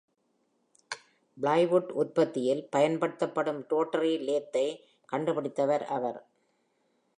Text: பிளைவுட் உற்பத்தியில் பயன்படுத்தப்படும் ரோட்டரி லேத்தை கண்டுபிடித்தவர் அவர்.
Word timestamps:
பிளைவுட் 1.37 1.91
உற்பத்தியில் 1.91 2.63
பயன்படுத்தப்படும் 2.69 3.61
ரோட்டரி 3.69 4.13
லேத்தை 4.19 4.65
கண்டுபிடித்தவர் 5.05 5.85
அவர். 5.97 6.19